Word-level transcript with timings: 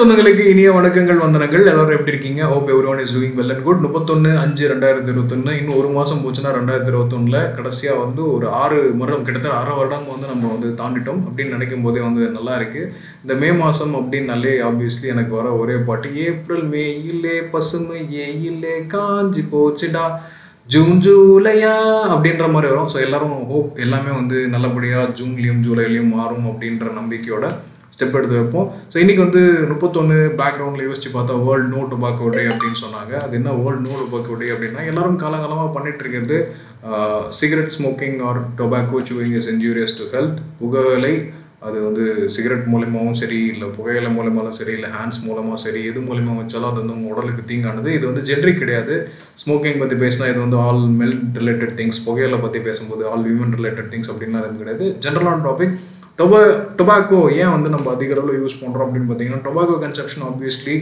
சொந்தங்களுக்கு 0.00 0.44
இனிய 0.50 0.68
வணக்கங்கள் 0.76 1.18
வந்தனங்கள். 1.22 1.64
எல்லாரும் 1.70 1.96
எப்படி 1.96 2.12
இருக்கீங்க? 2.12 2.42
Hope 2.54 2.68
everyone 2.90 3.00
is 3.02 3.12
doing 3.16 3.34
well 3.38 3.52
and 3.54 3.64
good 3.66 3.82
முப்பத்தொன்று 3.84 4.30
அஞ்சு 4.42 4.62
ரெண்டாயிரத்தி 4.70 5.10
இருபத்தொன்று 5.12 5.56
இன்னும் 5.58 5.78
ஒரு 5.80 5.88
மாதம் 5.96 6.22
போச்சுன்னா 6.22 6.50
ரெண்டாயிரத்தி 6.56 6.90
இருபத்தொன்னில் 6.92 7.36
கடைசியாக 7.56 8.00
வந்து 8.02 8.22
ஒரு 8.34 8.46
ஆறு 8.60 8.78
வருடம் 9.00 9.24
கிட்டத்தட்ட 9.26 9.58
அரை 9.62 9.72
வருடம் 9.78 10.06
வந்து 10.12 10.26
நம்ம 10.32 10.44
வந்து 10.52 10.68
தாண்டிட்டோம் 10.78 11.20
அப்படின்னு 11.26 11.54
நினைக்கும் 11.56 11.84
போதே 11.86 12.00
வந்து 12.06 12.22
நல்லா 12.36 12.54
இருக்கு. 12.60 12.82
இந்த 13.24 13.34
மே 13.42 13.50
மாதம் 13.62 13.94
அப்படின்னாலே 14.00 14.54
ஆப்வியஸ்லி 14.68 15.10
எனக்கு 15.14 15.34
வர 15.38 15.50
ஒரே 15.62 15.76
பாட்டு 15.88 16.12
ஏப்ரல் 16.28 16.64
மேயிலே 16.74 17.36
பசுமை 17.54 18.00
ஏயிலே 18.26 18.76
காஞ்சி 18.94 19.44
போச்சுடா 19.54 20.04
ஜூன் 20.68 20.98
ஜூலையா? 21.06 21.74
அப்படின்ற 22.14 22.46
மாதிரி 22.54 22.70
வரும். 22.72 22.90
ஸோ 22.94 23.00
எல்லாரும் 23.08 23.36
ஹோப் 23.52 23.82
எல்லாமே 23.86 24.14
வந்து 24.20 24.40
நல்லபடியாக 24.54 25.12
ஜூன்லேயும் 25.20 25.62
ஜூலைலையும் 25.66 26.14
மாறும் 26.20 26.48
அப்படின்ற 26.52 26.86
நம்பிக்கையோட 27.00 27.46
ஸ்டெப் 28.00 28.18
எடுத்து 28.20 28.38
வைப்போம். 28.40 28.68
ஸோ 28.92 28.98
இன்னைக்கு 29.04 29.24
வந்து 29.26 29.42
முப்பத்தொன்று 29.72 30.18
பேக்ரவுண்டில் 30.42 30.86
யோசிச்சு 30.88 31.10
பார்த்தா 31.16 31.40
வேர்ல்டு 31.48 31.72
நோ 31.74 31.82
டுபாக்கோ 31.94 32.28
டே 32.36 32.44
அப்படின்னு 32.52 32.82
சொன்னாங்க. 32.84 33.12
அது 33.26 33.34
என்ன 33.40 33.56
வேர்ல்டு 33.64 33.86
நோ 33.88 33.96
டுபாக்கோ 34.04 34.38
டே 34.42 34.52
அப்படின்னா 34.54 34.84
எல்லாரும் 34.92 35.20
காலங்காலமாக 35.24 35.74
பண்ணிட்டு 35.76 36.04
இருக்கிறது 36.04 36.38
cigarette 37.40 37.74
smoking 37.76 38.18
or 38.28 38.40
tobacco 38.60 39.00
chewing 39.10 39.36
is 39.40 39.52
injurious 39.52 39.98
to 39.98 40.06
health 40.14 40.40
புகையிலை 40.62 41.14
அது 41.68 41.78
வந்து 41.86 42.04
சிகரெட் 42.34 42.68
மூலயமாவும் 42.72 43.18
சரி 43.20 43.38
இல்லை 43.52 43.66
புகையிலை 43.78 44.10
மூலியமாலும் 44.14 44.56
சரி 44.58 44.72
இல்லை 44.76 44.90
ஹேண்ட்ஸ் 44.94 45.18
மூலமாக 45.26 45.58
சரி 45.64 45.80
எது 45.88 46.00
மூலியமாக 46.06 46.36
வச்சாலும் 46.40 46.68
அது 46.70 46.80
வந்து 46.82 46.94
உங்கள் 46.96 47.12
உடலுக்கு 47.14 47.42
தீங்கானது. 47.50 47.88
இது 47.96 48.04
வந்து 48.10 48.22
ஜென்ரிக் 48.28 48.62
கிடையாது. 48.62 48.94
ஸ்மோக்கிங் 49.42 49.80
பற்றி 49.82 49.96
பேசினா 50.04 50.30
இது 50.32 50.40
வந்து 50.46 50.58
ஆல் 50.66 50.84
மெல் 51.00 51.16
ரிலேட்டட் 51.40 51.74
திங்ஸ் 51.80 52.00
புகையிலை 52.06 52.38
பற்றி 52.44 52.60
பேசும்போது 52.68 53.04
ஆல் 53.10 53.26
விமன் 53.28 53.54
ரிலேட்டட் 53.58 53.90
திங்ஸ் 53.94 54.10
அப்படின்லாம் 54.12 54.46
அது 54.46 54.62
கிடையாது. 54.62 54.86
ஜென்ரலான 55.06 55.42
டாபிக் 55.48 55.76
டொபா 56.20 56.40
டொபாக்கோ 56.78 57.18
ஏன் 57.40 57.50
வந்து 57.50 57.68
நம்ம 57.68 57.90
அதிக 57.94 58.12
அளவில் 58.14 58.40
யூஸ் 58.40 58.58
பண்ணுறோம் 58.62 58.84
அப்படின்னு 58.86 59.08
பார்த்தீங்கன்னா 59.10 59.40
டொபாக்கோ 59.46 59.76
கன்செப்ஷன் 59.84 60.24
ஆப்வியஸ்லி 60.30 60.74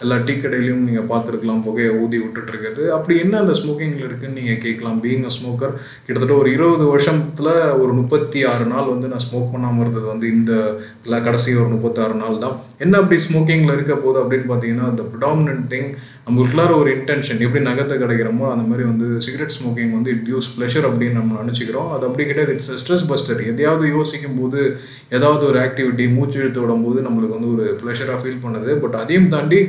எல்லா 0.00 0.16
டீ 0.26 0.32
கடையிலையும் 0.32 0.84
நீங்கள் 0.86 1.08
பார்த்துருக்கலாம் 1.10 1.62
புகையை 1.62 1.92
ஊதி 2.02 2.18
விட்டுட்டுருக்குது 2.18 2.82
அப்படி 2.88 3.18
என்ன 3.18 3.38
அந்த 3.38 3.52
ஸ்மோக்கிங்கில் 3.52 4.06
இருக்குன்னு 4.08 4.40
நீங்கள் 4.40 4.58
கேட்கலாம். 4.58 5.02
பீங் 5.02 5.24
அ 5.24 5.32
ஸ்மோக்கர் 5.36 5.74
கிட்டத்தட்ட 6.06 6.34
ஒரு 6.34 6.52
இருபது 6.52 6.86
வருஷத்தில் 6.86 7.52
ஒரு 7.82 7.92
முப்பத்தி 7.92 8.44
ஆறு 8.44 8.64
நாள் 8.64 8.88
வந்து 8.88 9.08
நான் 9.08 9.24
ஸ்மோக் 9.26 9.52
பண்ணாமல் 9.52 9.80
இருந்தது 9.80 10.06
வந்து 10.06 10.28
இந்த 10.28 10.52
இல்லை 11.02 11.20
கடைசி 11.22 11.54
ஒரு 11.54 11.68
முப்பத்தாறு 11.68 12.14
நாள் 12.14 12.38
தான். 12.38 12.56
என்ன 12.78 12.98
அப்படி 12.98 13.20
ஸ்மோக்கிங்கில் 13.28 13.72
இருக்க 13.72 13.94
போகுது 13.94 14.20
அப்படின்னு 14.24 14.48
பார்த்தீங்கன்னா 14.52 14.88
the 14.98 15.06
predominant 15.12 15.62
திங் 15.72 15.90
நம்மளுக்குள்ளார 16.28 16.72
ஒரு 16.82 16.90
இன்டென்ஷன் 16.94 17.42
எப்படி 17.44 17.60
நகத்தை 17.66 17.96
கிடைக்கிறோமோ 17.98 18.46
அந்த 18.52 18.64
மாதிரி 18.68 18.84
வந்து 18.88 19.08
சிகரெட் 19.26 19.52
ஸ்மோக்கிங் 19.56 19.92
வந்து 19.96 20.10
இட் 20.14 20.30
யூஸ் 20.32 20.48
ப்ளஷர் 20.54 20.86
அப்படின்னு 20.88 21.18
நம்ம 21.18 21.36
நினச்சிக்கிறோம். 21.42 21.90
அது 21.94 22.06
அப்படி 22.08 22.24
கிடையாது. 22.30 22.54
இட்ஸ் 22.54 22.70
ஸ்ட்ரெஸ் 22.80 23.04
பஸ்டர் 23.10 23.42
எதையாவது 23.50 23.84
யோசிக்கும் 23.96 24.38
போது 24.40 24.60
ஏதாவது 25.18 25.44
ஒரு 25.50 25.58
ஆக்டிவிட்டி 25.66 26.06
மூச்சு 26.16 26.40
இழுத்து 26.42 26.62
விடும்போது 26.64 27.06
நம்மளுக்கு 27.06 27.36
வந்து 27.38 27.52
ஒரு 27.54 27.66
ப்ளஷராக 27.82 28.18
ஃபீல் 28.22 28.42
பண்ணுது. 28.46 28.72
பட் 28.82 28.98
அதையும் 29.02 29.30
தாண்டி 29.36 29.60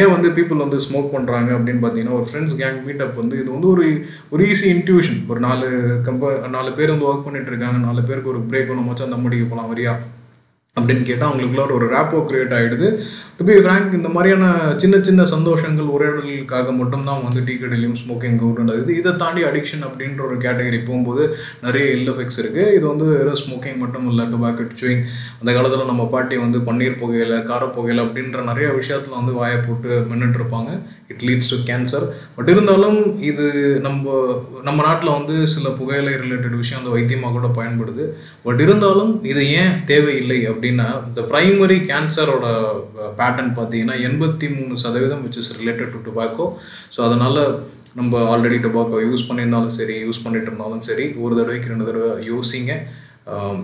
ஏன் 0.00 0.12
வந்து 0.14 0.30
பீப்புள் 0.38 0.64
வந்து 0.64 0.84
ஸ்மோக் 0.86 1.12
பண்ணுறாங்க 1.16 1.50
அப்படின்னு 1.58 1.84
பார்த்தீங்கன்னா 1.84 2.18
ஒரு 2.20 2.28
ஃப்ரெண்ட்ஸ் 2.30 2.58
கேங் 2.62 2.80
மீட்டப் 2.88 3.20
வந்து 3.22 3.36
இது 3.42 3.50
வந்து 3.56 3.70
ஒரு 3.74 3.86
ஒரு 4.34 4.44
ஈஸி 4.52 4.68
இன்ட்யூஷன் 4.76 5.20
ஒரு 5.32 5.42
நாலு 5.48 5.68
கம்ப 6.08 6.34
நாலு 6.56 6.72
பேர் 6.78 6.94
வந்து 6.96 7.10
ஒர்க் 7.12 7.26
பண்ணிட்டு 7.28 7.52
இருக்காங்க. 7.52 7.80
நாலு 7.88 8.02
பேருக்கு 8.10 8.34
ஒரு 8.34 8.42
பிரேக் 8.52 8.70
ஒன்று 8.74 8.88
மச்சான் 8.90 9.10
அந்த 9.10 9.24
முடிக்க 9.24 9.46
போகலாம். 9.46 9.72
வரியா 9.74 9.94
அப்படின்னு 10.76 11.04
கேட்டால் 11.04 11.28
அவங்களுக்குள்ள 11.28 11.72
ஒரு 11.72 11.86
ரேப்போ 11.86 12.18
கிரியேட் 12.28 12.54
ஆகிடுது 12.54 12.98
டு 13.38 13.44
பி 13.44 13.52
ஃப்ரேங்க் 13.52 13.92
இந்த 13.92 14.08
மாதிரியான 14.08 14.46
சின்ன 14.78 15.00
சின்ன 15.00 15.24
சந்தோஷங்கள் 15.24 15.92
உரையாடலுக்காக 15.94 16.76
மட்டும்தான் 16.76 17.22
வந்து 17.22 17.44
டீ 17.44 17.54
கடையிலையும் 17.54 17.98
ஸ்மோக்கிங் 18.02 18.58
நடக்குது 18.58 18.96
இதை 18.96 19.16
தாண்டி 19.16 19.42
அடிக்ஷன் 19.42 19.82
அப்படின்ற 19.82 20.20
ஒரு 20.26 20.36
கேட்டகரி 20.36 20.80
போகும்போது 20.84 21.36
நிறைய 21.60 21.90
இல் 21.90 22.10
எஃபெக்ட்ஸ் 22.10 22.40
இருக்குது 22.42 22.72
இது 22.72 22.86
வந்து 22.86 23.04
வெறும் 23.04 23.40
ஸ்மோக்கிங் 23.44 23.78
மட்டும் 23.78 24.08
இல்லை 24.08 24.24
டொபாக்கோ 24.24 24.66
சுவிங் 24.80 25.04
அந்த 25.40 25.52
காலத்தில் 25.52 25.86
நம்ம 25.86 26.06
பாட்டி 26.06 26.36
வந்து 26.36 26.58
பன்னீர் 26.58 27.00
புகையில 27.00 27.44
கார 27.44 27.66
புகையில் 27.66 28.04
அப்படின்ற 28.04 28.44
நிறைய 28.44 28.68
விஷயத்தில் 28.72 29.14
வந்து 29.14 29.32
வாயை 29.32 29.56
போட்டு 29.56 30.06
மென்னுட்டு 30.10 30.40
இருப்பாங்க 30.40 30.70
it 31.08 31.24
leads 31.24 31.50
to 31.50 31.56
cancer 31.64 32.06
but 32.34 32.48
இருந்தாலும் 32.48 33.20
இது 33.20 33.46
நம்ம 33.80 34.04
நம்ம 34.62 34.82
நாட்டில் 34.82 35.10
வந்து 35.10 35.46
சில 35.46 35.68
புகையிலை 35.68 36.14
ரிலேட்டட் 36.14 36.56
விஷயம் 36.56 36.84
அந்த 36.84 36.92
வைத்தியமாக 36.96 37.32
கூட 37.32 37.46
பயன்படுது. 37.46 38.04
பட் 38.42 38.60
இருந்தாலும் 38.60 39.24
இது 39.24 39.50
ஏன் 39.50 39.84
தேவையில்லை 39.86 40.48
அப்படின்னு 40.48 40.63
அப்படின்னா 40.64 40.86
இந்த 41.08 41.22
ப்ரைமரி 41.30 41.76
கேன்சரோட 41.88 42.46
பேட்டர்ன் 43.18 43.50
பார்த்தீங்கன்னா 43.56 43.96
எண்பத்தி 44.08 44.46
மூணு 44.54 44.74
சதவீதம் 44.82 45.24
which 45.24 45.38
is 45.40 45.50
related 45.58 45.92
to 45.94 45.98
tobacco 46.06 46.46
so 46.94 47.00
அதனால் 47.06 47.40
நம்ம 48.00 48.22
ஆல்ரெடி 48.32 48.58
டொபாக்கோ 48.64 49.00
யூஸ் 49.08 49.26
பண்ணியிருந்தாலும் 49.28 49.74
சரி 49.78 49.96
யூஸ் 50.04 50.24
பண்ணிட்டு 50.24 50.48
இருந்தாலும் 50.50 50.84
சரி 50.86 51.04
ஒரு 51.24 51.34
தடவைக்கு 51.38 51.72
ரெண்டு 51.72 51.88
தடவை 51.88 52.12
யோசிங்க. 52.30 52.72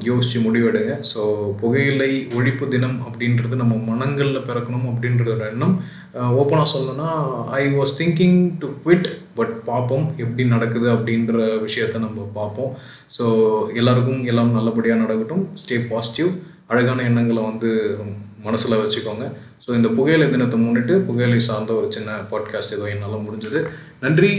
யோசித்து 0.09 0.39
முடிவெடுங்க. 0.45 0.93
ஸோ 1.09 1.23
புகையிலை 1.63 2.11
ஒழிப்பு 2.37 2.67
தினம் 2.75 2.99
அப்படின்றது 3.07 3.57
நம்ம 3.63 3.75
மனங்களில் 3.89 4.47
பிறக்கணும் 4.51 4.87
அப்படின்ற 4.93 5.25
ஒரு 5.35 5.45
எண்ணம். 5.53 5.75
ஓப்பனாக 6.41 6.69
சொல்லணும்னா 6.75 7.11
I 7.59 7.65
was 7.79 7.93
thinking 7.99 8.39
to 8.63 8.69
quit 8.85 9.09
but 9.39 9.53
பார்ப்போம் 9.71 10.07
எப்படி 10.23 10.45
நடக்குது 10.55 10.89
அப்படின்ற 10.95 11.35
விஷயத்த 11.67 12.05
நம்ம 12.07 12.25
பார்ப்போம் 12.39 12.73
ஸோ 13.17 13.27
எல்லாருக்கும் 13.81 14.23
எல்லாம் 14.33 14.57
நல்லபடியாக 14.59 15.03
நடக்கட்டும். 15.05 15.45
ஸ்டே 15.63 15.79
பாசிட்டிவ் 15.93 16.31
அழகான 16.71 17.03
எண்ணங்களை 17.03 17.43
வந்து 17.43 17.99
மனசில் 18.43 18.77
வச்சுக்கோங்க. 18.77 19.33
ஸோ 19.67 19.71
இந்த 19.75 19.89
புகையிலை 19.89 20.31
தினத்தை 20.31 20.61
முன்னிட்டு 20.61 21.01
புகையிலை 21.01 21.41
சார்ந்த 21.41 21.73
ஒரு 21.73 21.93
சின்ன 21.93 22.11
பாட்காஸ்ட் 22.31 22.73
ஏதோ 22.73 22.85
என்னால் 22.85 23.27
முடிஞ்சது. 23.27 23.67
நன்றி. 24.01 24.33